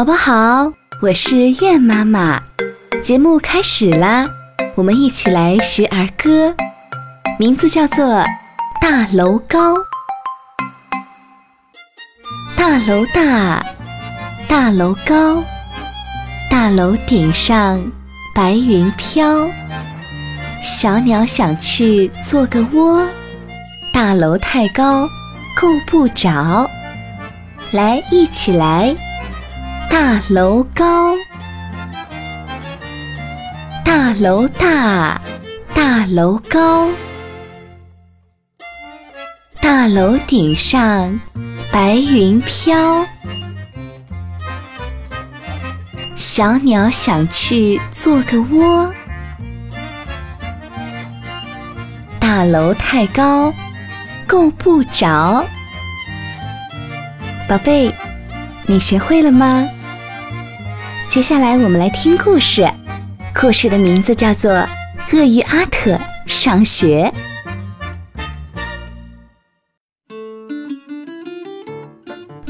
[0.00, 0.72] 宝宝好，
[1.02, 2.42] 我是苑妈妈。
[3.02, 4.24] 节目开始啦，
[4.74, 6.54] 我们一起来学儿歌，
[7.38, 8.06] 名字叫做
[8.80, 9.74] 《大楼高》。
[12.56, 13.62] 大楼大，
[14.48, 15.44] 大楼高，
[16.48, 17.84] 大楼顶上
[18.34, 19.46] 白云飘。
[20.62, 23.06] 小鸟想去做个窝，
[23.92, 25.06] 大楼太高，
[25.60, 26.66] 够不着。
[27.70, 28.96] 来，一起来。
[30.00, 31.14] 大楼高，
[33.84, 35.20] 大楼大，
[35.74, 36.88] 大楼高，
[39.60, 41.20] 大楼顶上
[41.70, 43.06] 白云飘。
[46.16, 48.90] 小鸟想去做个窝，
[52.18, 53.52] 大楼太高，
[54.26, 55.44] 够不着。
[57.46, 57.94] 宝贝，
[58.64, 59.68] 你学会了吗？
[61.10, 62.64] 接下来我们来听故事，
[63.34, 64.52] 故事的名字叫做
[65.12, 67.12] 《鳄鱼阿特上学》。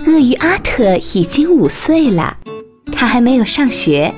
[0.04, 2.36] 鳄鱼阿特已经五岁了，
[2.92, 4.12] 他还没有上学。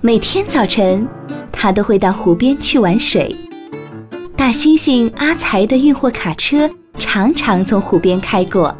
[0.00, 1.06] 每天早晨，
[1.52, 3.36] 他都会到湖边去玩水。
[4.36, 6.68] 大猩猩阿才的运货卡车
[6.98, 8.76] 常常从湖边开过，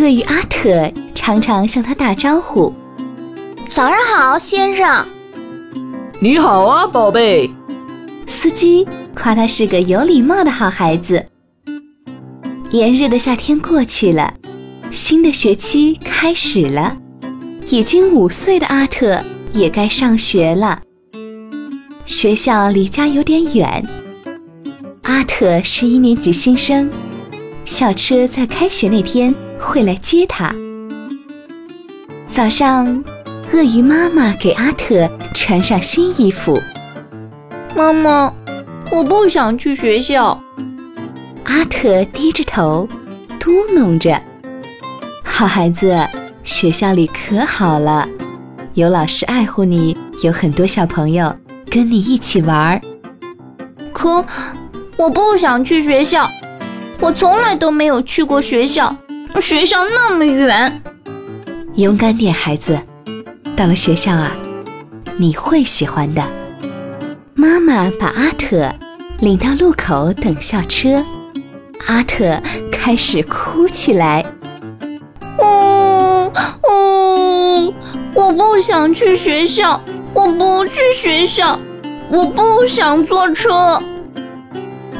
[0.00, 2.74] 鳄鱼阿特常常向他打招呼。
[3.70, 5.06] 早上好，先生。
[6.20, 7.50] 你好啊，宝贝。
[8.26, 11.26] 司机夸他是个有礼貌的好孩子。
[12.70, 14.32] 炎热的夏天过去了，
[14.90, 16.96] 新的学期开始了。
[17.66, 20.80] 已经五岁的阿特也该上学了。
[22.06, 23.86] 学校离家有点远。
[25.02, 26.90] 阿特是一年级新生，
[27.66, 30.54] 校车在开学那天会来接他。
[32.30, 33.04] 早上。
[33.52, 36.60] 鳄鱼妈妈给阿特穿上新衣服。
[37.74, 38.32] 妈妈，
[38.92, 40.38] 我不想去学校。
[41.44, 42.88] 阿特低着头，
[43.40, 44.20] 嘟哝着
[45.24, 45.96] ：“好孩子，
[46.44, 48.06] 学校里可好了，
[48.74, 51.34] 有老师爱护你，有很多小朋友
[51.70, 52.80] 跟你一起玩。”
[53.92, 54.24] 可
[54.96, 56.28] 我不想去学校，
[57.00, 58.94] 我从来都没有去过学校，
[59.40, 60.82] 学校那么远。
[61.74, 62.78] 勇敢点，孩子。
[63.58, 64.36] 到了学校啊，
[65.16, 66.24] 你会喜欢的。
[67.34, 68.72] 妈妈把阿特
[69.18, 71.04] 领到路口等校车，
[71.88, 74.24] 阿特开始哭起来。
[75.38, 76.32] 哦
[76.62, 77.74] 哦，
[78.14, 79.82] 我不想去学校，
[80.14, 81.58] 我不去学校，
[82.08, 83.82] 我不想坐车。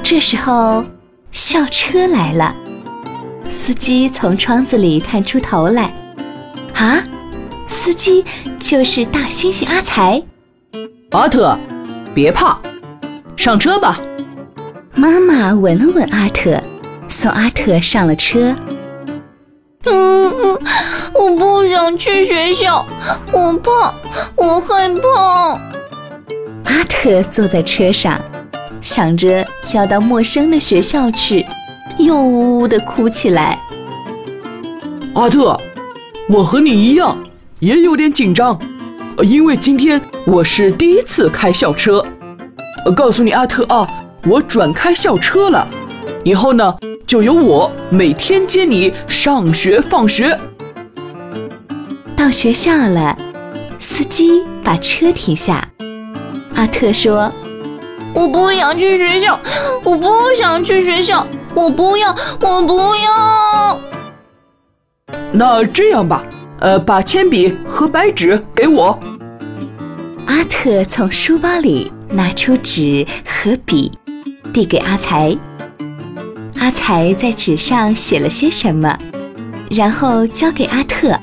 [0.02, 0.84] 这时候，
[1.30, 2.52] 校车来了，
[3.48, 5.92] 司机从窗子里探出头来，
[6.74, 7.04] 啊！
[7.88, 8.22] 司机
[8.58, 10.22] 就是大猩猩阿才。
[11.12, 11.56] 阿特，
[12.14, 12.58] 别怕，
[13.34, 13.98] 上车吧。
[14.94, 16.62] 妈妈吻了吻阿特，
[17.08, 18.54] 送阿特上了车。
[19.86, 20.58] 嗯嗯，
[21.14, 22.84] 我不想去学校，
[23.32, 23.94] 我怕，
[24.36, 25.58] 我害怕。
[26.64, 28.20] 阿特坐在车上，
[28.82, 31.46] 想着要到陌生的学校去，
[31.96, 33.58] 又呜呜的哭起来。
[35.14, 35.58] 阿特，
[36.28, 37.18] 我和你一样。
[37.60, 38.56] 也有点紧张，
[39.24, 42.04] 因为今天我是第一次开校车。
[42.96, 43.84] 告诉你，阿特啊，
[44.24, 45.68] 我转开校车了，
[46.24, 50.38] 以后呢就由我每天接你上学放学。
[52.16, 53.18] 到学校了，
[53.80, 55.68] 司机把车停下。
[56.54, 57.32] 阿特说
[58.14, 59.38] ：“我不想去学校，
[59.82, 60.08] 我不
[60.38, 63.80] 想去学校，我不要，我不要。”
[65.32, 66.24] 那这样吧。
[66.60, 68.98] 呃，把铅笔和白纸给我。
[70.26, 73.90] 阿特从书包里拿出纸和笔，
[74.52, 75.36] 递给阿才。
[76.58, 78.98] 阿才在纸上写了些什么，
[79.70, 81.18] 然后交给阿特。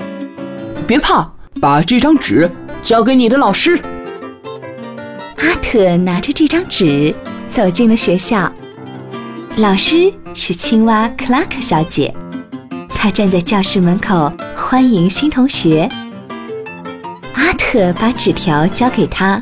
[0.86, 1.30] 别怕，
[1.60, 2.50] 把这张纸
[2.82, 3.78] 交给你的老师。
[5.36, 7.14] 阿特拿着这张纸
[7.48, 8.50] 走进了学校，
[9.56, 12.12] 老师是青蛙克拉克小姐。
[12.88, 14.32] 她站在教室门口，
[14.68, 15.88] 欢迎新同学。
[17.34, 19.40] 阿特把纸条交给他，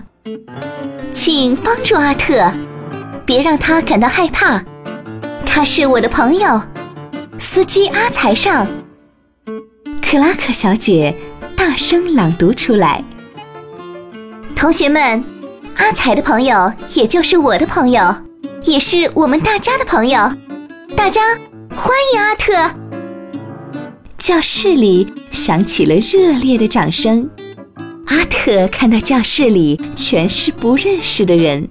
[1.14, 2.52] 请帮助阿特，
[3.24, 4.62] 别让他感到害怕。
[5.46, 6.60] 他是我的朋友，
[7.38, 8.66] 司机阿才上。
[10.02, 11.16] 克拉克小姐
[11.56, 13.02] 大声朗读出来
[14.54, 15.24] ：“同学们，
[15.78, 18.14] 阿才的朋友，也就是我的朋友，
[18.64, 20.30] 也是我们大家的朋友。
[20.94, 21.22] 大家
[21.74, 22.70] 欢迎阿特。”
[24.26, 27.28] 教室里响起了热烈的掌声。
[28.06, 31.68] 阿特看到教室里全是不认识的人，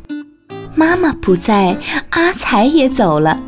[0.75, 1.75] 妈妈不在，
[2.11, 3.41] 阿才也走了，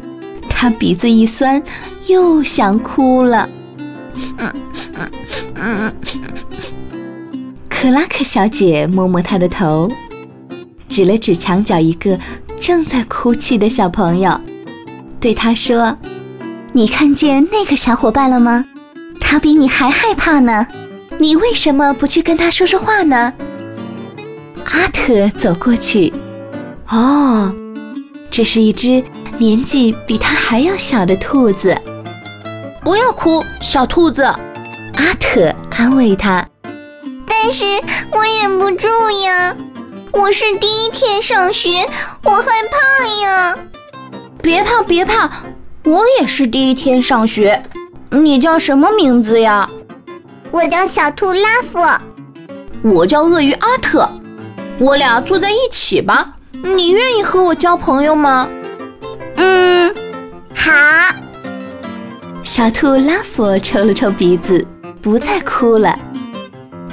[0.49, 1.61] 他鼻子一酸，
[2.07, 3.47] 又想哭了。
[7.69, 9.87] 克拉克小姐摸摸他的头，
[10.89, 12.19] 指了指墙角一个
[12.59, 14.41] 正在哭泣的小朋友，
[15.19, 15.95] 对他说
[16.73, 18.65] ：“你看见那个小伙伴了吗？
[19.25, 20.65] 他比你还害怕呢。”
[21.17, 23.33] 你为什么不去跟他说说话呢？
[24.65, 26.13] 阿特走过去，
[26.89, 27.53] 哦，
[28.29, 29.01] 这是一只
[29.37, 31.73] 年纪比他还要小的兔子。
[32.83, 34.23] 不要哭，小兔子。
[34.23, 36.45] 阿特安慰他。
[37.25, 37.63] 但是
[38.11, 38.87] 我忍不住
[39.23, 39.55] 呀，
[40.11, 41.87] 我是第一天上学，
[42.23, 43.57] 我害怕呀。
[44.41, 45.31] 别怕，别怕，
[45.85, 47.63] 我也是第一天上学。
[48.23, 49.69] 你叫什么名字呀？
[50.51, 51.79] 我叫小兔拉夫，
[52.81, 54.07] 我叫鳄鱼阿特，
[54.79, 56.33] 我俩坐在一起吧。
[56.63, 58.47] 你愿意和我交朋友吗？
[59.35, 59.93] 嗯，
[60.53, 60.71] 好。
[62.41, 64.65] 小兔拉夫抽了抽鼻子，
[65.01, 65.97] 不再哭了。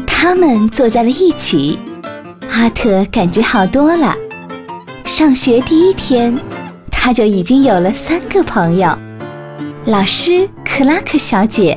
[0.07, 1.79] 他们坐在了一起，
[2.51, 4.15] 阿特感觉好多了。
[5.05, 6.37] 上学第一天，
[6.91, 8.97] 他就已经有了三个朋友：
[9.84, 11.76] 老师克拉克小姐。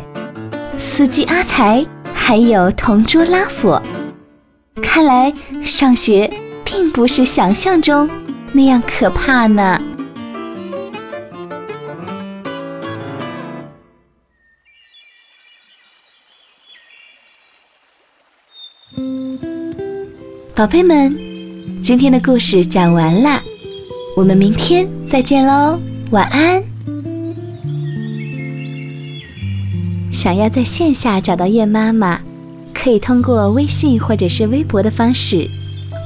[0.78, 3.82] 司机阿才，还有同桌拉夫。
[4.82, 6.32] 看来上学
[6.64, 8.08] 并不是想象中
[8.52, 9.82] 那样可怕呢。
[20.54, 21.18] 宝贝们，
[21.82, 23.42] 今天的故事讲完啦，
[24.16, 25.80] 我们明天再见喽，
[26.12, 26.75] 晚安。
[30.16, 32.18] 想要在线下找到月妈妈，
[32.74, 35.46] 可以通过微信或者是微博的方式。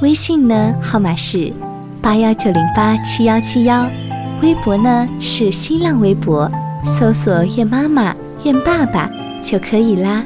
[0.01, 1.53] 微信呢号码是
[2.01, 3.87] 八幺九零八七幺七幺，
[4.41, 6.51] 微博呢是新浪微博，
[6.83, 9.07] 搜索“月妈妈”“月爸爸”
[9.43, 10.25] 就可以啦。